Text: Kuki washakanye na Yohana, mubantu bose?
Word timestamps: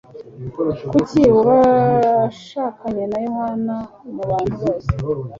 Kuki 0.91 1.21
washakanye 1.43 3.03
na 3.11 3.19
Yohana, 3.25 3.75
mubantu 4.15 4.53
bose? 4.63 4.89